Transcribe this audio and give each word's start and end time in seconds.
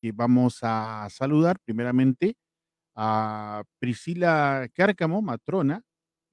que 0.00 0.12
vamos 0.12 0.58
a 0.62 1.08
saludar 1.10 1.58
primeramente 1.64 2.36
a 2.94 3.62
Priscila 3.78 4.68
Cárcamo, 4.74 5.22
matrona, 5.22 5.82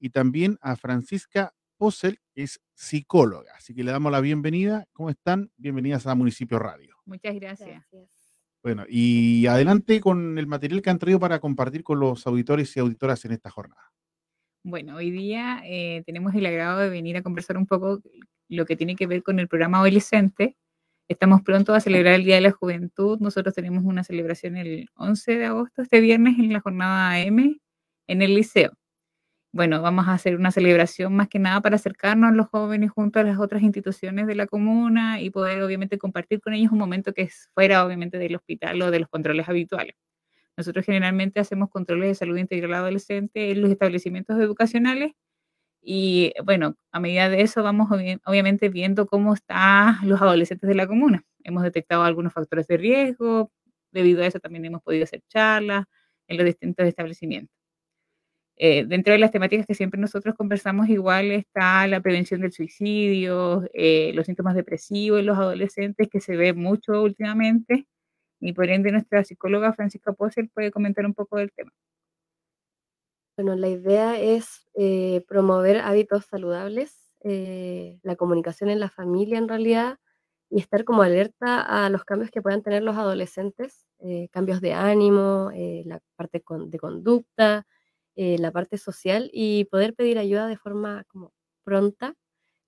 y 0.00 0.10
también 0.10 0.58
a 0.60 0.76
Francisca 0.76 1.52
Posel, 1.76 2.18
que 2.34 2.44
es 2.44 2.60
psicóloga. 2.74 3.52
Así 3.56 3.74
que 3.74 3.84
le 3.84 3.90
damos 3.90 4.12
la 4.12 4.20
bienvenida. 4.20 4.86
¿Cómo 4.92 5.10
están? 5.10 5.50
Bienvenidas 5.56 6.06
a 6.06 6.14
Municipio 6.14 6.58
Radio. 6.58 6.96
Muchas 7.04 7.34
gracias. 7.34 7.84
Bueno, 8.62 8.84
y 8.88 9.46
adelante 9.46 10.00
con 10.00 10.38
el 10.38 10.46
material 10.46 10.82
que 10.82 10.90
han 10.90 10.98
traído 10.98 11.20
para 11.20 11.38
compartir 11.38 11.84
con 11.84 12.00
los 12.00 12.26
auditores 12.26 12.76
y 12.76 12.80
auditoras 12.80 13.24
en 13.24 13.32
esta 13.32 13.50
jornada. 13.50 13.92
Bueno, 14.64 14.96
hoy 14.96 15.10
día 15.10 15.62
eh, 15.64 16.02
tenemos 16.04 16.34
el 16.34 16.44
agrado 16.44 16.80
de 16.80 16.90
venir 16.90 17.16
a 17.16 17.22
conversar 17.22 17.56
un 17.56 17.66
poco 17.66 18.02
lo 18.48 18.66
que 18.66 18.76
tiene 18.76 18.96
que 18.96 19.06
ver 19.06 19.22
con 19.22 19.38
el 19.38 19.48
programa 19.48 19.78
adolescente. 19.78 20.56
Estamos 21.08 21.40
pronto 21.40 21.72
a 21.74 21.80
celebrar 21.80 22.14
el 22.14 22.24
Día 22.24 22.34
de 22.34 22.42
la 22.42 22.50
Juventud. 22.50 23.18
Nosotros 23.20 23.54
tenemos 23.54 23.82
una 23.84 24.04
celebración 24.04 24.58
el 24.58 24.90
11 24.94 25.38
de 25.38 25.46
agosto, 25.46 25.80
este 25.80 26.00
viernes, 26.00 26.38
en 26.38 26.52
la 26.52 26.60
jornada 26.60 27.12
AM 27.12 27.58
en 28.08 28.22
el 28.22 28.34
liceo. 28.34 28.72
Bueno, 29.52 29.80
vamos 29.80 30.06
a 30.08 30.14
hacer 30.14 30.36
una 30.36 30.50
celebración 30.50 31.16
más 31.16 31.28
que 31.28 31.38
nada 31.38 31.62
para 31.62 31.76
acercarnos 31.76 32.30
a 32.30 32.34
los 32.34 32.48
jóvenes 32.48 32.90
junto 32.90 33.20
a 33.20 33.24
las 33.24 33.38
otras 33.38 33.62
instituciones 33.62 34.26
de 34.26 34.34
la 34.34 34.46
comuna 34.46 35.20
y 35.22 35.30
poder 35.30 35.62
obviamente 35.62 35.96
compartir 35.98 36.40
con 36.42 36.52
ellos 36.52 36.72
un 36.72 36.78
momento 36.78 37.14
que 37.14 37.22
es 37.22 37.48
fuera 37.54 37.86
obviamente 37.86 38.18
del 38.18 38.36
hospital 38.36 38.82
o 38.82 38.90
de 38.90 39.00
los 39.00 39.08
controles 39.08 39.48
habituales. 39.48 39.94
Nosotros 40.58 40.84
generalmente 40.84 41.40
hacemos 41.40 41.70
controles 41.70 42.08
de 42.08 42.14
salud 42.16 42.36
integral 42.36 42.74
adolescente 42.74 43.50
en 43.50 43.62
los 43.62 43.70
establecimientos 43.70 44.38
educacionales 44.40 45.12
y 45.90 46.34
bueno, 46.44 46.76
a 46.92 47.00
medida 47.00 47.30
de 47.30 47.40
eso 47.40 47.62
vamos 47.62 47.88
obviamente 48.26 48.68
viendo 48.68 49.06
cómo 49.06 49.32
están 49.32 49.96
los 50.06 50.20
adolescentes 50.20 50.68
de 50.68 50.74
la 50.74 50.86
comuna. 50.86 51.24
Hemos 51.44 51.62
detectado 51.62 52.02
algunos 52.04 52.34
factores 52.34 52.66
de 52.66 52.76
riesgo, 52.76 53.50
debido 53.90 54.22
a 54.22 54.26
eso 54.26 54.38
también 54.38 54.66
hemos 54.66 54.82
podido 54.82 55.04
hacer 55.04 55.22
charlas 55.28 55.86
en 56.28 56.36
los 56.36 56.44
distintos 56.44 56.86
establecimientos. 56.86 57.56
Eh, 58.56 58.84
dentro 58.86 59.14
de 59.14 59.18
las 59.18 59.30
temáticas 59.30 59.64
que 59.66 59.74
siempre 59.74 59.98
nosotros 59.98 60.34
conversamos, 60.34 60.90
igual 60.90 61.30
está 61.30 61.86
la 61.86 62.00
prevención 62.02 62.42
del 62.42 62.52
suicidio, 62.52 63.64
eh, 63.72 64.12
los 64.14 64.26
síntomas 64.26 64.54
depresivos 64.56 65.20
en 65.20 65.26
los 65.26 65.38
adolescentes, 65.38 66.08
que 66.10 66.20
se 66.20 66.36
ve 66.36 66.52
mucho 66.52 67.02
últimamente, 67.02 67.86
y 68.40 68.52
por 68.52 68.68
ende 68.70 68.92
nuestra 68.92 69.24
psicóloga 69.24 69.72
Francisca 69.72 70.12
Posel 70.12 70.50
puede 70.50 70.70
comentar 70.72 71.06
un 71.06 71.14
poco 71.14 71.38
del 71.38 71.52
tema. 71.52 71.72
Bueno, 73.38 73.54
la 73.54 73.68
idea 73.68 74.18
es 74.18 74.66
eh, 74.74 75.24
promover 75.28 75.78
hábitos 75.78 76.24
saludables, 76.24 77.12
eh, 77.22 78.00
la 78.02 78.16
comunicación 78.16 78.68
en 78.68 78.80
la 78.80 78.90
familia 78.90 79.38
en 79.38 79.46
realidad, 79.48 80.00
y 80.50 80.58
estar 80.58 80.82
como 80.84 81.02
alerta 81.02 81.60
a 81.62 81.88
los 81.88 82.04
cambios 82.04 82.32
que 82.32 82.42
puedan 82.42 82.64
tener 82.64 82.82
los 82.82 82.96
adolescentes, 82.96 83.86
eh, 84.00 84.26
cambios 84.32 84.60
de 84.60 84.72
ánimo, 84.72 85.52
la 85.84 86.00
parte 86.16 86.42
de 86.66 86.78
conducta, 86.80 87.64
la 88.16 88.50
parte 88.50 88.76
social, 88.76 89.30
y 89.32 89.66
poder 89.66 89.94
pedir 89.94 90.18
ayuda 90.18 90.48
de 90.48 90.56
forma 90.56 91.04
como 91.06 91.32
pronta. 91.62 92.16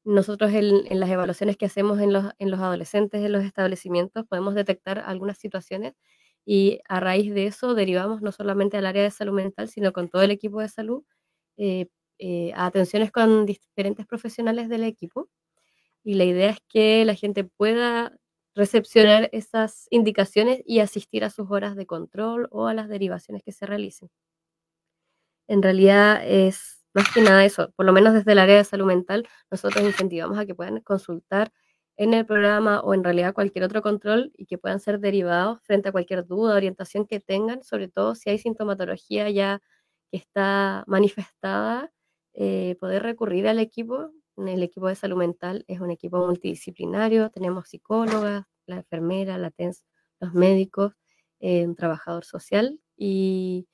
Nosotros 0.04 0.52
en, 0.52 1.00
las 1.00 1.10
evaluaciones 1.10 1.56
que 1.56 1.66
hacemos 1.66 2.00
en 2.00 2.12
los, 2.12 2.26
en 2.38 2.50
los 2.52 2.60
adolescentes 2.60 3.24
en 3.24 3.32
los 3.32 3.44
establecimientos 3.44 4.26
podemos 4.26 4.54
detectar 4.54 5.00
algunas 5.00 5.38
situaciones 5.38 5.94
y 6.46 6.80
a 6.88 7.00
raíz 7.00 7.34
de 7.34 7.46
eso 7.46 7.74
derivamos 7.74 8.22
no 8.22 8.32
solamente 8.32 8.76
al 8.76 8.86
área 8.86 9.02
de 9.02 9.10
salud 9.10 9.34
mental, 9.34 9.68
sino 9.68 9.92
con 9.92 10.08
todo 10.08 10.22
el 10.22 10.30
equipo 10.30 10.60
de 10.60 10.68
salud 10.68 11.04
eh, 11.56 11.86
eh, 12.18 12.52
a 12.54 12.66
atenciones 12.66 13.12
con 13.12 13.46
diferentes 13.46 14.06
profesionales 14.06 14.68
del 14.68 14.84
equipo. 14.84 15.28
Y 16.04 16.14
la 16.14 16.24
idea 16.24 16.50
es 16.50 16.58
que 16.68 17.04
la 17.04 17.14
gente 17.14 17.44
pueda 17.44 18.16
recepcionar 18.54 19.28
esas 19.32 19.86
indicaciones 19.90 20.62
y 20.66 20.80
asistir 20.80 21.24
a 21.24 21.30
sus 21.30 21.50
horas 21.50 21.76
de 21.76 21.86
control 21.86 22.48
o 22.52 22.66
a 22.66 22.74
las 22.74 22.88
derivaciones 22.88 23.42
que 23.44 23.52
se 23.52 23.66
realicen. 23.66 24.10
En 25.48 25.62
realidad 25.62 26.22
es 26.26 26.80
más 26.94 27.12
que 27.12 27.22
nada 27.22 27.44
eso, 27.44 27.72
por 27.76 27.86
lo 27.86 27.92
menos 27.92 28.14
desde 28.14 28.32
el 28.32 28.38
área 28.38 28.56
de 28.56 28.64
salud 28.64 28.86
mental, 28.86 29.28
nosotros 29.50 29.84
incentivamos 29.84 30.38
a 30.38 30.46
que 30.46 30.54
puedan 30.54 30.80
consultar 30.80 31.52
en 32.00 32.14
el 32.14 32.24
programa 32.24 32.80
o 32.80 32.94
en 32.94 33.04
realidad 33.04 33.34
cualquier 33.34 33.62
otro 33.62 33.82
control 33.82 34.32
y 34.34 34.46
que 34.46 34.56
puedan 34.56 34.80
ser 34.80 35.00
derivados 35.00 35.60
frente 35.64 35.90
a 35.90 35.92
cualquier 35.92 36.26
duda, 36.26 36.54
orientación 36.56 37.06
que 37.06 37.20
tengan, 37.20 37.62
sobre 37.62 37.88
todo 37.88 38.14
si 38.14 38.30
hay 38.30 38.38
sintomatología 38.38 39.28
ya 39.28 39.60
que 40.10 40.16
está 40.16 40.82
manifestada, 40.86 41.92
eh, 42.32 42.76
poder 42.80 43.02
recurrir 43.02 43.46
al 43.48 43.58
equipo. 43.58 44.12
El 44.38 44.62
equipo 44.62 44.88
de 44.88 44.94
salud 44.94 45.18
mental 45.18 45.66
es 45.68 45.80
un 45.80 45.90
equipo 45.90 46.26
multidisciplinario, 46.26 47.28
tenemos 47.30 47.68
psicólogas, 47.68 48.46
la 48.64 48.76
enfermera, 48.76 49.36
la 49.36 49.50
TENS, 49.50 49.84
los 50.20 50.32
médicos, 50.32 50.94
eh, 51.40 51.66
un 51.66 51.76
trabajador 51.76 52.24
social 52.24 52.80
y 52.96 53.68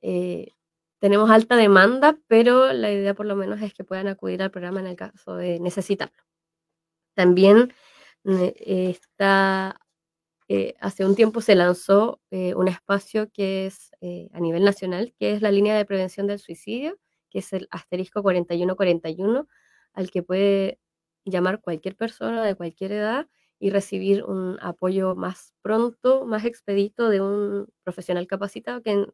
eh, 0.00 0.54
tenemos 1.00 1.30
alta 1.30 1.56
demanda, 1.56 2.18
pero 2.28 2.72
la 2.72 2.90
idea 2.90 3.12
por 3.14 3.26
lo 3.26 3.36
menos 3.36 3.60
es 3.60 3.74
que 3.74 3.84
puedan 3.84 4.08
acudir 4.08 4.42
al 4.42 4.50
programa 4.50 4.80
en 4.80 4.86
el 4.86 4.96
caso 4.96 5.36
de 5.36 5.60
necesitarlo. 5.60 6.27
También 7.18 7.72
está, 8.22 9.80
eh, 10.46 10.76
hace 10.80 11.04
un 11.04 11.16
tiempo 11.16 11.40
se 11.40 11.56
lanzó 11.56 12.20
eh, 12.30 12.54
un 12.54 12.68
espacio 12.68 13.28
que 13.32 13.66
es 13.66 13.90
eh, 14.00 14.28
a 14.32 14.38
nivel 14.38 14.62
nacional, 14.64 15.12
que 15.18 15.32
es 15.32 15.42
la 15.42 15.50
línea 15.50 15.76
de 15.76 15.84
prevención 15.84 16.28
del 16.28 16.38
suicidio, 16.38 16.96
que 17.28 17.40
es 17.40 17.52
el 17.52 17.66
asterisco 17.72 18.22
4141, 18.22 19.48
al 19.94 20.10
que 20.12 20.22
puede 20.22 20.78
llamar 21.24 21.60
cualquier 21.60 21.96
persona 21.96 22.44
de 22.44 22.54
cualquier 22.54 22.92
edad 22.92 23.26
y 23.58 23.70
recibir 23.70 24.22
un 24.22 24.56
apoyo 24.62 25.16
más 25.16 25.52
pronto, 25.60 26.24
más 26.24 26.44
expedito 26.44 27.08
de 27.08 27.20
un 27.20 27.66
profesional 27.82 28.28
capacitado, 28.28 28.80
que, 28.80 29.06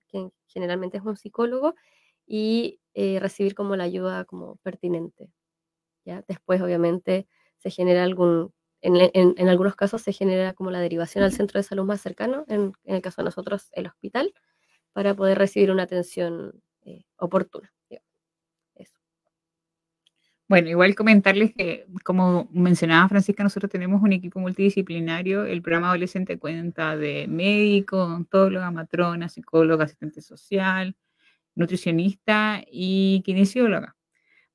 generalmente 0.47 0.99
es 0.99 1.05
un 1.05 1.17
psicólogo, 1.17 1.75
y 2.27 2.81
eh, 2.93 3.19
recibir 3.19 3.55
como 3.55 3.77
la 3.77 3.85
ayuda 3.85 4.27
como 4.27 4.57
pertinente. 4.57 5.33
¿ya? 6.05 6.23
Después, 6.29 6.61
obviamente, 6.61 7.27
se 7.65 7.71
genera 7.71 8.05
algún, 8.05 8.53
en, 8.83 9.49
algunos 9.49 9.75
casos 9.75 10.03
se 10.03 10.13
genera 10.13 10.53
como 10.53 10.71
la 10.71 10.81
derivación 10.81 11.25
al 11.25 11.33
centro 11.33 11.59
de 11.59 11.65
salud 11.65 11.85
más 11.85 12.03
cercano, 12.03 12.45
en, 12.49 12.73
el 12.85 13.01
caso 13.01 13.23
de 13.23 13.27
nosotros, 13.27 13.71
el 13.73 13.87
hospital, 13.87 14.35
para 14.93 15.15
poder 15.15 15.39
recibir 15.39 15.71
una 15.71 15.85
atención 15.85 16.63
eh, 16.83 17.05
oportuna. 17.17 17.73
Bueno, 20.47 20.69
igual 20.69 20.95
comentarles 20.95 21.55
que, 21.55 21.87
como 22.05 22.49
mencionaba 22.53 23.09
Francisca, 23.09 23.43
nosotros 23.43 23.73
tenemos 23.73 24.03
un 24.03 24.13
equipo 24.13 24.39
multidisciplinario. 24.41 25.47
El 25.47 25.63
programa 25.63 25.89
adolescente 25.89 26.39
cuenta 26.39 26.99
de 26.99 27.27
médico, 27.29 28.05
odontóloga, 28.05 28.71
matrona, 28.71 29.31
psicóloga, 29.31 29.87
asistente 29.87 30.21
social, 30.21 30.95
nutricionista 31.55 32.63
y 32.71 33.23
kinesióloga. 33.25 33.97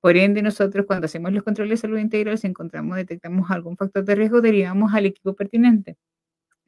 Por 0.02 0.18
ende, 0.18 0.42
nosotros 0.42 0.86
cuando 0.86 1.06
hacemos 1.06 1.34
los 1.34 1.44
controles 1.44 1.82
de 1.82 1.88
salud 1.88 1.98
integral, 2.00 2.38
si 2.38 2.48
encontramos, 2.48 2.96
detectamos 2.98 3.52
algún 3.52 3.76
factor 3.78 4.06
de 4.06 4.16
riesgo, 4.16 4.42
derivamos 4.42 4.94
al 4.94 5.06
equipo 5.06 5.36
pertinente. 5.36 5.98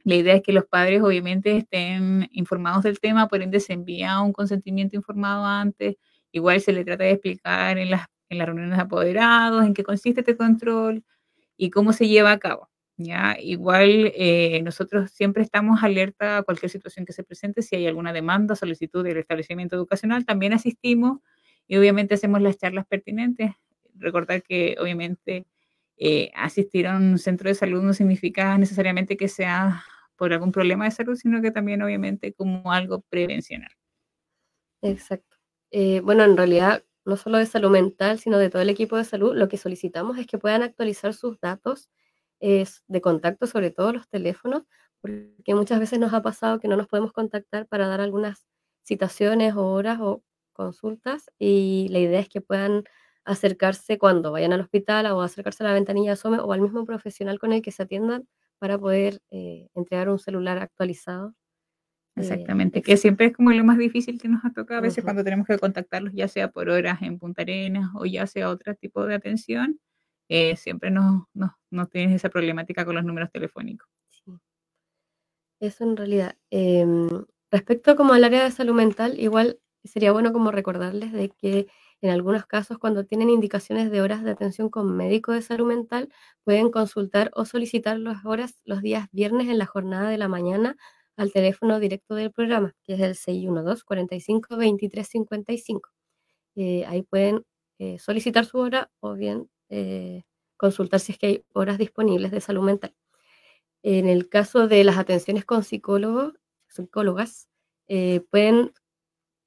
La 0.03 0.15
idea 0.15 0.35
es 0.35 0.41
que 0.43 0.53
los 0.53 0.65
padres 0.65 1.01
obviamente 1.03 1.57
estén 1.57 2.27
informados 2.31 2.83
del 2.83 2.99
tema, 2.99 3.27
por 3.27 3.41
ende 3.41 3.59
se 3.59 3.73
envía 3.73 4.19
un 4.21 4.33
consentimiento 4.33 4.95
informado 4.95 5.45
antes, 5.45 5.95
igual 6.31 6.61
se 6.61 6.73
le 6.73 6.83
trata 6.85 7.03
de 7.05 7.11
explicar 7.11 7.77
en 7.77 7.91
las 7.91 8.07
en 8.31 8.37
las 8.37 8.47
reuniones 8.47 8.77
de 8.77 8.81
apoderados, 8.83 9.65
en 9.65 9.73
qué 9.73 9.83
consiste 9.83 10.21
este 10.21 10.37
control 10.37 11.03
y 11.57 11.69
cómo 11.69 11.93
se 11.93 12.07
lleva 12.07 12.31
a 12.31 12.39
cabo. 12.39 12.69
¿ya? 12.97 13.37
Igual 13.39 14.11
eh, 14.15 14.61
nosotros 14.63 15.11
siempre 15.11 15.43
estamos 15.43 15.83
alerta 15.83 16.37
a 16.37 16.43
cualquier 16.43 16.69
situación 16.71 17.05
que 17.05 17.13
se 17.13 17.23
presente, 17.23 17.61
si 17.61 17.75
hay 17.75 17.87
alguna 17.87 18.13
demanda, 18.13 18.55
solicitud 18.55 19.03
del 19.03 19.17
establecimiento 19.17 19.75
educacional, 19.75 20.25
también 20.25 20.53
asistimos 20.53 21.19
y 21.71 21.77
obviamente 21.77 22.15
hacemos 22.15 22.41
las 22.41 22.57
charlas 22.57 22.85
pertinentes. 22.85 23.51
Recordar 23.95 24.43
que 24.43 24.75
obviamente 24.77 25.45
eh, 25.95 26.29
asistir 26.35 26.85
a 26.85 26.97
un 26.97 27.17
centro 27.17 27.47
de 27.47 27.55
salud 27.55 27.81
no 27.81 27.93
significa 27.93 28.57
necesariamente 28.57 29.15
que 29.15 29.29
sea 29.29 29.81
por 30.17 30.33
algún 30.33 30.51
problema 30.51 30.83
de 30.83 30.91
salud, 30.91 31.15
sino 31.15 31.41
que 31.41 31.49
también 31.49 31.81
obviamente 31.81 32.33
como 32.33 32.73
algo 32.73 33.05
prevencional. 33.07 33.71
Exacto. 34.81 35.37
Eh, 35.71 36.01
bueno, 36.01 36.25
en 36.25 36.35
realidad 36.35 36.83
no 37.05 37.15
solo 37.15 37.37
de 37.37 37.45
salud 37.45 37.71
mental, 37.71 38.19
sino 38.19 38.37
de 38.37 38.49
todo 38.49 38.61
el 38.61 38.69
equipo 38.69 38.97
de 38.97 39.05
salud, 39.05 39.33
lo 39.33 39.47
que 39.47 39.55
solicitamos 39.55 40.17
es 40.17 40.27
que 40.27 40.37
puedan 40.37 40.63
actualizar 40.63 41.13
sus 41.13 41.39
datos 41.39 41.89
de 42.41 43.01
contacto, 43.01 43.47
sobre 43.47 43.71
todo 43.71 43.93
los 43.93 44.09
teléfonos, 44.09 44.63
porque 44.99 45.55
muchas 45.55 45.79
veces 45.79 45.99
nos 45.99 46.13
ha 46.13 46.21
pasado 46.21 46.59
que 46.59 46.67
no 46.67 46.75
nos 46.75 46.87
podemos 46.87 47.13
contactar 47.13 47.65
para 47.65 47.87
dar 47.87 48.01
algunas 48.01 48.45
citaciones 48.83 49.55
o 49.55 49.67
horas 49.67 49.99
o 50.01 50.21
consultas 50.51 51.31
y 51.39 51.87
la 51.89 51.99
idea 51.99 52.19
es 52.19 52.29
que 52.29 52.41
puedan 52.41 52.83
acercarse 53.23 53.97
cuando 53.97 54.31
vayan 54.31 54.53
al 54.53 54.61
hospital 54.61 55.05
o 55.07 55.21
acercarse 55.21 55.63
a 55.63 55.67
la 55.67 55.73
ventanilla 55.73 56.11
de 56.11 56.15
SOME 56.17 56.39
o 56.39 56.53
al 56.53 56.61
mismo 56.61 56.85
profesional 56.85 57.39
con 57.39 57.53
el 57.53 57.61
que 57.61 57.71
se 57.71 57.83
atiendan 57.83 58.27
para 58.59 58.77
poder 58.77 59.21
eh, 59.31 59.69
entregar 59.73 60.09
un 60.09 60.19
celular 60.19 60.57
actualizado 60.57 61.35
Exactamente, 62.15 62.81
que 62.81 62.97
siempre 62.97 63.27
es 63.27 63.33
como 63.33 63.51
lo 63.51 63.63
más 63.63 63.77
difícil 63.77 64.19
que 64.19 64.27
nos 64.27 64.43
ha 64.43 64.51
tocado 64.51 64.79
a 64.79 64.81
veces 64.81 65.03
cuando 65.03 65.23
tenemos 65.23 65.47
que 65.47 65.57
contactarlos, 65.57 66.13
ya 66.13 66.27
sea 66.27 66.49
por 66.51 66.69
horas 66.69 67.01
en 67.01 67.17
Punta 67.17 67.41
Arenas 67.41 67.89
o 67.95 68.05
ya 68.05 68.27
sea 68.27 68.49
otro 68.49 68.75
tipo 68.75 69.05
de 69.05 69.15
atención, 69.15 69.79
eh, 70.27 70.55
siempre 70.57 70.91
nos, 70.91 71.23
nos, 71.33 71.51
esa 71.93 72.29
problemática 72.29 72.85
con 72.85 72.95
los 72.95 73.05
números 73.05 73.31
telefónicos. 73.31 73.87
Eso 75.61 75.83
en 75.83 75.95
realidad. 75.95 76.35
Em, 76.49 77.07
respecto 77.49 77.95
como 77.95 78.13
al 78.13 78.23
área 78.23 78.43
de 78.43 78.51
salud 78.51 78.73
mental, 78.73 79.19
igual 79.19 79.59
sería 79.83 80.11
bueno 80.11 80.33
como 80.33 80.51
recordarles 80.51 81.11
de 81.11 81.29
que 81.29 81.67
en 82.01 82.09
algunos 82.09 82.45
casos 82.45 82.77
cuando 82.77 83.05
tienen 83.05 83.29
indicaciones 83.29 83.91
de 83.91 84.01
horas 84.01 84.23
de 84.23 84.31
atención 84.31 84.69
con 84.69 84.95
médico 84.95 85.31
de 85.33 85.41
salud 85.41 85.67
mental, 85.67 86.09
pueden 86.43 86.71
consultar 86.71 87.31
o 87.35 87.45
solicitar 87.45 87.99
las 87.99 88.25
horas 88.25 88.59
los 88.65 88.81
días 88.81 89.07
viernes 89.11 89.47
en 89.49 89.57
la 89.57 89.65
jornada 89.65 90.09
de 90.09 90.17
la 90.17 90.27
mañana 90.27 90.77
al 91.17 91.31
teléfono 91.31 91.79
directo 91.79 92.15
del 92.15 92.31
programa, 92.31 92.73
que 92.83 92.93
es 92.95 92.99
el 93.01 93.15
612 93.15 93.83
45 93.85 94.57
23 94.57 95.07
55. 95.07 95.89
ahí 96.87 97.03
pueden 97.03 97.45
eh, 97.79 97.99
solicitar 97.99 98.45
su 98.45 98.59
hora 98.59 98.91
o 98.99 99.13
bien 99.15 99.49
eh, 99.69 100.23
consultar 100.57 100.99
si 100.99 101.13
es 101.13 101.17
que 101.17 101.27
hay 101.27 101.45
horas 101.53 101.77
disponibles 101.79 102.31
de 102.31 102.41
salud 102.41 102.63
mental. 102.63 102.95
En 103.83 104.07
el 104.07 104.29
caso 104.29 104.67
de 104.67 104.83
las 104.83 104.97
atenciones 104.97 105.45
con 105.45 105.63
psicólogos, 105.63 106.33
psicólogas, 106.67 107.49
eh, 107.87 108.21
pueden 108.29 108.71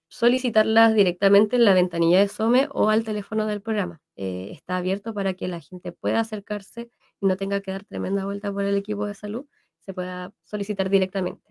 solicitarlas 0.08 0.94
directamente 0.94 1.56
en 1.56 1.64
la 1.64 1.74
ventanilla 1.74 2.20
de 2.20 2.28
SOME 2.28 2.68
o 2.72 2.90
al 2.90 3.04
teléfono 3.04 3.46
del 3.46 3.62
programa. 3.62 4.00
Eh, 4.16 4.50
está 4.52 4.76
abierto 4.76 5.14
para 5.14 5.34
que 5.34 5.48
la 5.48 5.60
gente 5.60 5.92
pueda 5.92 6.20
acercarse 6.20 6.90
y 7.20 7.26
no 7.26 7.36
tenga 7.36 7.60
que 7.60 7.72
dar 7.72 7.84
tremenda 7.84 8.24
vuelta 8.24 8.52
por 8.52 8.64
el 8.64 8.76
equipo 8.76 9.06
de 9.06 9.14
salud, 9.14 9.46
se 9.80 9.94
pueda 9.94 10.32
solicitar 10.44 10.90
directamente. 10.90 11.42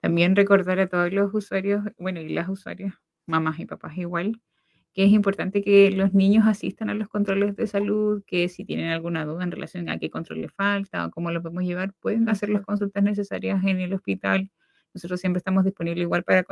También 0.00 0.36
recordar 0.36 0.78
a 0.80 0.88
todos 0.88 1.12
los 1.12 1.34
usuarios, 1.34 1.82
bueno, 1.98 2.20
y 2.20 2.28
las 2.28 2.48
usuarias, 2.48 2.94
mamás 3.26 3.58
y 3.58 3.66
papás 3.66 3.96
igual, 3.98 4.40
que 4.94 5.04
es 5.04 5.10
importante 5.12 5.62
que 5.62 5.90
los 5.90 6.14
niños 6.14 6.46
asistan 6.46 6.90
a 6.90 6.94
los 6.94 7.08
controles 7.08 7.56
de 7.56 7.66
salud, 7.66 8.22
que 8.26 8.48
si 8.48 8.64
tienen 8.64 8.90
alguna 8.90 9.24
duda 9.24 9.44
en 9.44 9.50
relación 9.52 9.88
a 9.88 9.98
qué 9.98 10.10
control 10.10 10.40
le 10.42 10.48
falta 10.48 11.06
o 11.06 11.10
cómo 11.10 11.30
lo 11.30 11.42
podemos 11.42 11.64
llevar, 11.64 11.94
pueden 12.00 12.28
hacer 12.28 12.48
las 12.50 12.62
consultas 12.64 13.02
necesarias 13.04 13.62
en 13.64 13.80
el 13.80 13.92
hospital. 13.94 14.50
Nosotros 14.98 15.20
siempre 15.20 15.38
estamos 15.38 15.64
disponibles 15.64 16.02
igual 16.02 16.24
para 16.24 16.44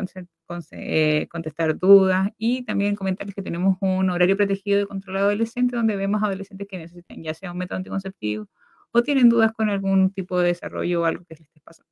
eh, 0.70 1.28
contestar 1.28 1.76
dudas 1.76 2.30
y 2.38 2.62
también 2.64 2.94
comentarles 2.94 3.34
que 3.34 3.42
tenemos 3.42 3.76
un 3.80 4.08
horario 4.08 4.36
protegido 4.36 4.78
de 4.78 4.86
control 4.86 5.16
adolescente 5.16 5.74
donde 5.74 5.96
vemos 5.96 6.22
adolescentes 6.22 6.68
que 6.68 6.78
necesitan 6.78 7.24
ya 7.24 7.34
sea 7.34 7.50
un 7.50 7.58
método 7.58 7.78
anticonceptivo 7.78 8.46
o 8.92 9.02
tienen 9.02 9.28
dudas 9.28 9.50
con 9.52 9.68
algún 9.68 10.12
tipo 10.12 10.38
de 10.38 10.46
desarrollo 10.46 11.02
o 11.02 11.04
algo 11.06 11.24
que 11.24 11.34
les 11.34 11.40
esté 11.40 11.60
pasando. 11.60 11.90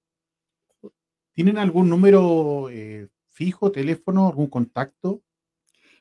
¿Tienen 1.33 1.59
algún 1.59 1.91
número 1.91 2.71
eh, 2.71 3.09
fijo, 3.31 3.73
teléfono, 3.73 4.29
algún 4.29 4.47
contacto 4.47 5.23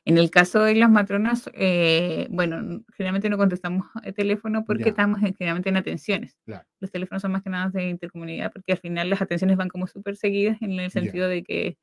en 0.06 0.18
el 0.18 0.30
caso 0.30 0.62
de 0.62 0.74
las 0.74 0.90
matronas, 0.90 1.50
eh, 1.54 2.26
bueno, 2.30 2.84
generalmente 2.94 3.30
no 3.30 3.38
contestamos 3.38 3.86
el 4.04 4.14
teléfono 4.14 4.64
porque 4.64 4.90
estamos 4.90 5.20
generalmente 5.20 5.70
en 5.70 5.76
atenciones. 5.76 6.38
Los 6.80 6.90
teléfonos 6.90 7.22
son 7.22 7.32
más 7.32 7.42
que 7.42 7.50
nada 7.50 7.70
de 7.70 7.88
intercomunidad 7.88 8.52
porque 8.52 8.72
al 8.72 8.78
final 8.78 9.08
las 9.08 9.22
atenciones 9.22 9.56
van 9.56 9.68
como 9.68 9.86
súper 9.86 10.16
seguidas 10.16 10.60
en 10.60 10.78
el 10.78 10.90
sentido 10.90 11.28
de 11.28 11.42
que 11.42 11.78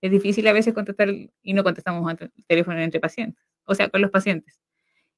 es 0.00 0.10
difícil 0.10 0.48
a 0.48 0.52
veces 0.52 0.74
contestar 0.74 1.10
y 1.10 1.52
no 1.52 1.62
contestamos 1.62 2.12
el 2.20 2.32
teléfono 2.48 2.80
entre 2.80 3.00
pacientes, 3.00 3.44
o 3.64 3.74
sea, 3.74 3.88
con 3.88 4.00
los 4.00 4.10
pacientes. 4.10 4.60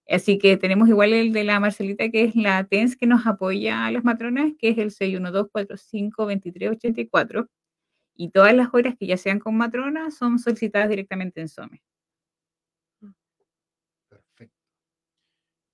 Así 0.08 0.38
que 0.38 0.56
tenemos 0.56 0.88
igual 0.88 1.12
el 1.12 1.32
de 1.32 1.44
la 1.44 1.60
Marcelita, 1.60 2.10
que 2.10 2.24
es 2.24 2.34
la 2.34 2.64
TENS 2.64 2.96
que 2.96 3.06
nos 3.06 3.24
apoya 3.26 3.86
a 3.86 3.92
las 3.92 4.04
matronas, 4.04 4.52
que 4.58 4.70
es 4.70 4.78
el 4.78 4.90
612-45-2384. 4.90 7.48
Y 8.14 8.30
todas 8.30 8.54
las 8.54 8.68
horas 8.74 8.94
que 8.98 9.06
ya 9.06 9.16
sean 9.16 9.38
con 9.38 9.56
matronas 9.56 10.14
son 10.16 10.38
solicitadas 10.38 10.90
directamente 10.90 11.40
en 11.40 11.48
SOME. 11.48 11.82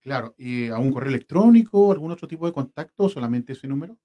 Claro, 0.08 0.34
¿y 0.38 0.68
a 0.68 0.78
un 0.78 0.90
correo 0.90 1.10
electrónico, 1.10 1.92
algún 1.92 2.10
otro 2.10 2.26
tipo 2.26 2.46
de 2.46 2.54
contacto 2.54 3.04
o 3.04 3.10
solamente 3.10 3.52
ese 3.52 3.68
número? 3.68 3.98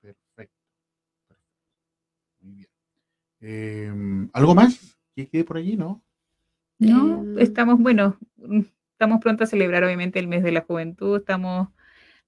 Perfecto. 0.00 0.56
Muy 2.40 2.54
bien. 2.54 2.68
Em, 3.38 4.28
¿Algo 4.32 4.56
más 4.56 4.98
que 5.14 5.28
quede 5.28 5.44
por 5.44 5.58
allí, 5.58 5.76
no? 5.76 6.02
No, 6.80 7.22
em. 7.22 7.38
estamos, 7.38 7.78
bueno, 7.78 8.18
estamos 8.90 9.20
pronto 9.20 9.44
a 9.44 9.46
celebrar 9.46 9.84
obviamente 9.84 10.18
el 10.18 10.26
mes 10.26 10.42
de 10.42 10.50
la 10.50 10.62
juventud, 10.62 11.18
estamos 11.18 11.68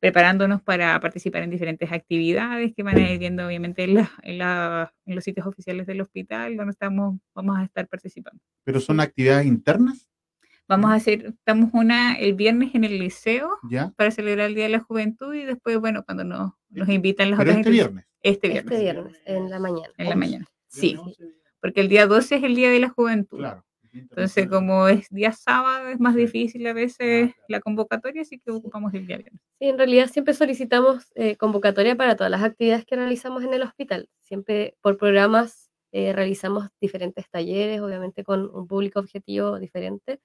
preparándonos 0.01 0.63
para 0.63 0.99
participar 1.01 1.43
en 1.43 1.51
diferentes 1.51 1.91
actividades 1.91 2.73
que 2.75 2.83
van 2.83 2.97
a 2.97 3.11
ir 3.11 3.19
viendo 3.19 3.47
obviamente 3.47 3.85
en, 3.85 3.95
los 5.15 5.25
sitios 5.25 5.47
oficiales 5.47 5.87
del 5.87 6.01
hospital 6.01 6.57
donde 6.57 6.73
estamos, 6.73 7.19
vamos 7.35 7.59
a 7.59 7.65
estar 7.65 7.89
participando. 7.89 8.41
¿Pero 8.65 8.81
son 8.81 9.01
actividades 9.01 9.47
internas? 9.47 10.09
Vamos 10.69 10.91
a 10.91 10.95
hacer, 10.95 11.27
estamos 11.27 11.71
una 11.73 12.15
el 12.15 12.35
viernes 12.35 12.75
en 12.75 12.85
el 12.85 12.99
liceo 12.99 13.59
para 13.97 14.11
celebrar 14.11 14.49
el 14.49 14.55
Día 14.55 14.65
de 14.65 14.71
la 14.71 14.81
Juventud 14.81 15.35
y 15.35 15.45
después, 15.45 15.79
bueno, 15.79 16.05
cuando 16.05 16.25
nos, 16.25 16.53
nos 16.69 16.89
invitan 16.91 17.31
las 17.31 17.41
otras 17.41 17.57
este 17.57 17.71
viernes? 17.71 18.05
Este 18.23 18.49
viernes. 18.49 18.73
Este 18.73 18.85
viernes, 18.85 19.23
en 19.25 19.51
la 19.51 19.59
mañana. 19.59 19.95
En 19.97 20.09
la 20.11 20.17
mañana, 20.17 20.47
sí. 20.69 20.99
Porque 21.61 21.81
el 21.81 21.89
día 21.89 22.07
12 22.07 22.37
es 22.37 22.43
el 22.45 22.55
Día 22.55 22.71
de 22.71 22.79
la 22.81 22.91
Juventud. 22.91 23.39
Claro. 23.39 23.65
Entonces, 23.93 24.49
como 24.49 24.89
es 24.89 25.09
día 25.11 25.33
sábado, 25.33 25.89
es 25.89 26.01
más 26.01 26.15
difícil 26.15 26.67
a 26.67 26.73
veces 26.73 27.33
ah, 27.37 27.43
la 27.49 27.61
convocatoria, 27.61 28.23
así 28.23 28.39
que 28.39 28.51
ocupamos 28.51 28.93
el 28.95 29.07
día 29.07 29.19
viernes. 29.19 29.41
Sí, 29.59 29.69
en 29.69 29.79
realidad 29.79 30.09
siempre 30.09 30.35
solicitamos 30.35 31.11
eh, 31.15 31.37
convocatoria 31.37 31.97
para 31.97 32.17
todas 32.17 32.31
las 32.31 32.43
actividades 32.43 32.85
que 32.85 32.97
realizamos 32.97 33.45
en 33.45 33.55
el 33.55 33.63
hospital. 33.63 34.09
Siempre 34.23 34.77
por 34.81 34.97
programas 34.99 35.71
eh, 35.93 36.13
realizamos 36.13 36.69
diferentes 36.81 37.29
talleres, 37.31 37.81
obviamente 37.81 38.25
con 38.25 38.51
un 38.55 38.67
público 38.67 39.01
objetivo 39.01 39.59
diferente, 39.59 40.21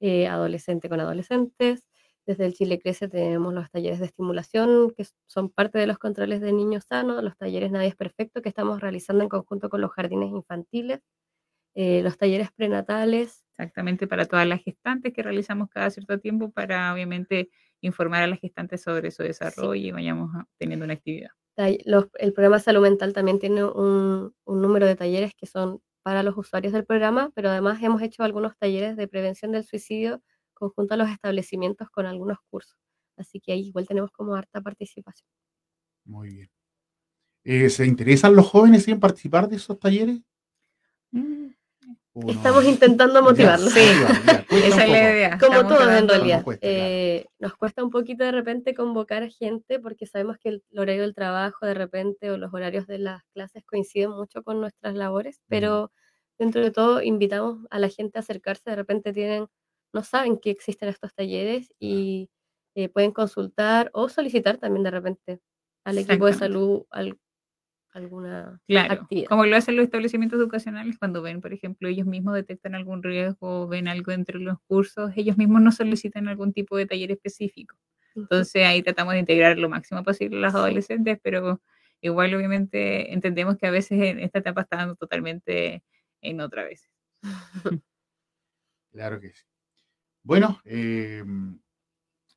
eh, 0.00 0.26
adolescente 0.28 0.88
con 0.88 1.00
adolescentes. 1.00 1.84
Desde 2.26 2.44
el 2.44 2.54
Chile 2.54 2.78
Crece 2.78 3.08
tenemos 3.08 3.54
los 3.54 3.70
talleres 3.70 4.00
de 4.00 4.06
estimulación, 4.06 4.92
que 4.94 5.06
son 5.26 5.48
parte 5.48 5.78
de 5.78 5.86
los 5.86 5.98
controles 5.98 6.42
de 6.42 6.52
niños 6.52 6.84
sanos, 6.86 7.22
los 7.24 7.36
talleres 7.38 7.70
Nadie 7.72 7.88
es 7.88 7.96
Perfecto, 7.96 8.42
que 8.42 8.50
estamos 8.50 8.80
realizando 8.82 9.22
en 9.24 9.30
conjunto 9.30 9.70
con 9.70 9.80
los 9.80 9.92
jardines 9.92 10.30
infantiles 10.30 11.00
eh, 11.74 12.02
los 12.02 12.16
talleres 12.18 12.50
prenatales. 12.52 13.44
Exactamente, 13.56 14.06
para 14.06 14.26
todas 14.26 14.46
las 14.46 14.62
gestantes 14.62 15.12
que 15.12 15.22
realizamos 15.22 15.68
cada 15.68 15.90
cierto 15.90 16.18
tiempo 16.20 16.50
para 16.50 16.92
obviamente 16.92 17.50
informar 17.80 18.22
a 18.22 18.26
las 18.26 18.40
gestantes 18.40 18.82
sobre 18.82 19.10
su 19.10 19.22
desarrollo 19.22 19.74
y 19.74 19.90
vayamos 19.90 20.30
teniendo 20.58 20.84
una 20.84 20.94
actividad. 20.94 21.30
el 21.56 22.32
programa 22.32 22.58
Salud 22.60 22.82
Mental 22.82 23.12
también 23.12 23.38
tiene 23.38 23.64
un, 23.64 24.34
número 24.46 24.86
de 24.86 24.96
talleres 24.96 25.32
que 25.36 25.46
son 25.46 25.80
para 26.02 26.22
los 26.22 26.36
usuarios 26.36 26.72
del 26.72 26.84
programa, 26.84 27.30
pero 27.34 27.50
además 27.50 27.82
hemos 27.82 28.00
hecho 28.02 28.22
algunos 28.22 28.56
talleres 28.56 28.96
de 28.96 29.08
prevención 29.08 29.52
del 29.52 29.64
suicidio 29.64 30.22
conjunto 30.54 30.94
a 30.94 30.96
los 30.96 31.10
establecimientos 31.10 31.90
con 31.90 32.06
algunos 32.06 32.38
cursos. 32.50 32.78
Así 33.16 33.40
que 33.40 33.52
ahí 33.52 33.68
igual 33.68 33.86
tenemos 33.86 34.10
como 34.12 34.34
harta 34.34 34.60
participación. 34.60 35.28
Muy 36.04 36.34
bien. 36.34 36.50
Eh, 37.44 37.70
¿Se 37.70 37.86
interesan 37.86 38.34
los 38.34 38.46
jóvenes 38.46 38.86
en 38.88 39.00
participar 39.00 39.48
de 39.48 39.56
esos 39.56 39.78
talleres? 39.78 40.20
Mm, 41.10 41.48
Estamos 42.26 42.64
intentando 42.64 43.22
motivarlos. 43.22 43.72
Sí, 43.72 43.80
esa 44.50 44.84
es 44.84 44.90
la 44.90 45.12
idea. 45.12 45.38
Como 45.38 45.66
todos 45.66 45.88
en 45.92 46.08
realidad. 46.08 46.44
Eh, 46.60 47.26
nos 47.38 47.54
cuesta 47.56 47.84
un 47.84 47.90
poquito 47.90 48.24
de 48.24 48.32
repente 48.32 48.74
convocar 48.74 49.22
a 49.22 49.28
gente 49.28 49.78
porque 49.78 50.06
sabemos 50.06 50.38
que 50.38 50.48
el 50.48 50.64
horario 50.76 51.02
del 51.02 51.14
trabajo 51.14 51.66
de 51.66 51.74
repente 51.74 52.30
o 52.30 52.36
los 52.36 52.52
horarios 52.52 52.86
de 52.86 52.98
las 52.98 53.22
clases 53.34 53.64
coinciden 53.64 54.10
mucho 54.10 54.42
con 54.42 54.60
nuestras 54.60 54.94
labores, 54.94 55.40
pero 55.48 55.92
dentro 56.38 56.62
de 56.62 56.70
todo 56.70 57.02
invitamos 57.02 57.66
a 57.70 57.78
la 57.78 57.88
gente 57.88 58.18
a 58.18 58.20
acercarse. 58.20 58.70
De 58.70 58.76
repente 58.76 59.12
tienen, 59.12 59.46
no 59.92 60.02
saben 60.02 60.38
que 60.38 60.50
existen 60.50 60.88
estos 60.88 61.14
talleres 61.14 61.72
y 61.78 62.30
eh, 62.74 62.88
pueden 62.88 63.12
consultar 63.12 63.90
o 63.92 64.08
solicitar 64.08 64.56
también 64.58 64.82
de 64.82 64.90
repente 64.90 65.40
al 65.84 65.98
equipo 65.98 66.26
de 66.26 66.34
salud, 66.34 66.84
al 66.90 67.16
alguna 67.92 68.60
claro, 68.66 69.08
Como 69.28 69.46
lo 69.46 69.56
hacen 69.56 69.76
los 69.76 69.84
establecimientos 69.84 70.38
educacionales 70.38 70.98
cuando 70.98 71.22
ven, 71.22 71.40
por 71.40 71.52
ejemplo, 71.52 71.88
ellos 71.88 72.06
mismos 72.06 72.34
detectan 72.34 72.74
algún 72.74 73.02
riesgo, 73.02 73.66
ven 73.66 73.88
algo 73.88 74.12
entre 74.12 74.38
los 74.38 74.60
cursos, 74.66 75.12
ellos 75.16 75.36
mismos 75.36 75.62
no 75.62 75.72
solicitan 75.72 76.28
algún 76.28 76.52
tipo 76.52 76.76
de 76.76 76.86
taller 76.86 77.10
específico. 77.12 77.76
Entonces 78.14 78.66
ahí 78.66 78.82
tratamos 78.82 79.14
de 79.14 79.20
integrar 79.20 79.58
lo 79.58 79.68
máximo 79.68 80.02
posible 80.02 80.38
a 80.38 80.40
los 80.40 80.54
adolescentes, 80.54 81.18
pero 81.22 81.60
igual 82.00 82.34
obviamente 82.34 83.12
entendemos 83.12 83.56
que 83.56 83.66
a 83.66 83.70
veces 83.70 84.00
en 84.00 84.20
esta 84.20 84.40
etapa 84.40 84.62
está 84.62 84.76
dando 84.76 84.96
totalmente 84.96 85.82
en 86.20 86.40
otra 86.40 86.64
vez. 86.64 86.88
Claro 88.90 89.20
que 89.20 89.30
sí. 89.30 89.44
Bueno, 90.22 90.60
em, 90.64 91.60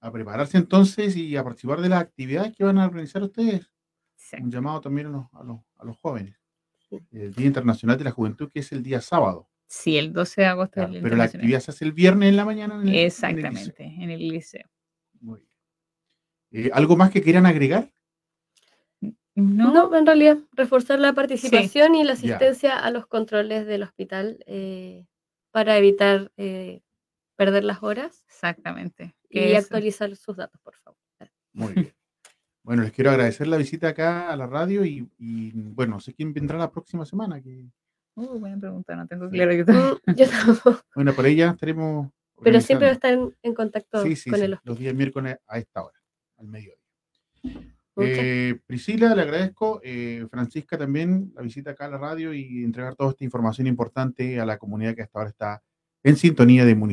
a 0.02 0.12
prepararse 0.12 0.58
entonces 0.58 1.16
y 1.16 1.36
a 1.38 1.44
participar 1.44 1.82
de 1.82 1.90
las 1.90 2.02
actividades 2.02 2.54
que 2.56 2.64
van 2.64 2.78
a 2.78 2.86
organizar 2.86 3.24
ustedes 3.24 3.72
un 4.40 4.52
llamado 4.52 4.82
también 4.82 5.08
a 5.08 5.44
los, 5.84 5.98
jóvenes. 5.98 6.36
El 7.12 7.34
Día 7.34 7.48
Internacional 7.48 7.98
de 7.98 8.04
la 8.04 8.12
Juventud, 8.12 8.50
que 8.52 8.60
es 8.60 8.72
el 8.72 8.84
día 8.84 9.02
sábado. 9.02 9.50
Sí, 9.68 9.98
el 9.98 10.12
12 10.12 10.42
de 10.42 10.48
agosto. 10.48 10.90
pero 11.02 11.16
la 11.16 11.24
actividad 11.26 11.62
se 11.62 11.72
hace 11.72 11.86
el 11.86 11.94
viernes 11.94 12.30
en 12.30 12.36
la 12.36 12.46
mañana. 12.46 12.82
Exactamente, 12.86 13.86
en 13.86 14.10
el 14.10 14.20
liceo. 14.20 14.70
Muy 15.22 15.40
bien. 15.40 16.66
Eh, 16.66 16.72
¿Algo 16.74 16.98
más 16.98 17.10
que 17.12 17.22
quieran 17.22 17.46
agregar? 17.46 17.92
No, 19.34 19.72
No, 19.72 19.96
en 19.96 20.06
realidad, 20.06 20.38
reforzar 20.52 21.00
la 21.00 21.14
participación 21.14 21.96
y 21.96 22.04
la 22.04 22.16
Ya. 22.16 22.36
asistencia 22.36 22.78
a 22.78 22.92
los 22.92 23.08
controles 23.08 23.66
del 23.66 23.84
hospital 23.84 24.44
eh, 24.46 25.06
para 25.52 25.78
evitar 25.78 26.34
eh, 26.36 26.82
perder 27.38 27.64
las 27.64 27.82
horas 27.82 28.26
exactamente. 28.28 29.16
y 29.30 29.54
actualizar 29.54 30.14
sus 30.18 30.36
datos, 30.36 30.60
por 30.62 30.76
favor. 30.76 31.00
Muy 31.54 31.74
bien. 31.74 31.94
Bueno, 32.64 32.84
les 32.84 32.92
quiero 32.92 33.10
agradecer 33.12 33.48
la 33.48 33.58
visita 33.58 33.90
acá 33.90 34.30
a 34.32 34.36
la 34.36 34.46
radio 34.48 34.86
y, 34.86 35.08
y, 35.18 35.52
bueno, 35.54 35.96
no 35.96 36.00
sé 36.00 36.14
quién 36.14 36.32
vendrá 36.34 36.58
la 36.58 36.72
próxima 36.72 37.06
semana. 37.06 37.42
Que, 37.42 37.66
Uh, 38.14 38.38
buena 38.38 38.58
pregunta, 38.60 38.94
no 38.96 39.08
tengo 39.08 39.30
claro 39.30 39.54
yo 39.54 39.64
Mm, 39.66 40.14
Yo 40.18 40.30
tampoco, 40.30 40.82
bueno, 40.96 41.14
por 41.14 41.26
ella 41.26 41.52
estaremos. 41.52 42.10
pero 42.44 42.60
siempre 42.60 42.90
organizando. 42.90 42.92
estar 42.92 43.14
en, 43.14 43.50
en 43.50 43.56
contacto 43.56 44.04
Sí, 44.04 44.16
sí, 44.18 44.30
con 44.30 44.40
sí, 44.40 44.46
el 44.46 44.60
los 44.64 44.78
días 44.78 44.94
miércoles 44.94 45.38
a 45.48 45.58
esta 45.58 45.82
hora, 45.84 45.98
al 46.38 46.48
mediodía. 46.48 46.76
Eh, 47.98 48.60
Priscila, 48.68 49.16
le 49.16 49.22
agradezco. 49.22 49.80
eh, 49.84 50.28
Francisca 50.30 50.78
también, 50.78 51.32
la 51.36 51.42
visita 51.42 51.72
acá 51.72 51.86
a 51.86 51.90
la 51.90 51.98
radio 51.98 52.34
y 52.34 52.64
entregar 52.64 52.96
toda 52.96 53.12
esta 53.12 53.24
información 53.24 53.68
importante 53.68 54.40
a 54.40 54.46
la 54.46 54.58
comunidad 54.58 54.94
que 54.94 55.04
hasta 55.04 55.20
ahora 55.20 55.30
está 55.30 55.64
en 56.04 56.18
sintonía 56.18 56.66
de 56.66 56.76
municipio. 56.76 56.90